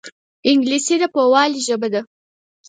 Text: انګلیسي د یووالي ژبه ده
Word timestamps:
انګلیسي 0.49 0.95
د 1.01 1.03
یووالي 1.15 1.61
ژبه 1.67 1.87
ده 1.93 2.01